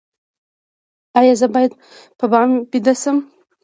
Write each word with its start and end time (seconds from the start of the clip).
ایا 1.17 1.33
زه 1.41 1.47
باید 1.53 1.71
په 2.19 2.25
بام 2.31 2.49
ویده 2.71 2.93
شم؟ 3.01 3.17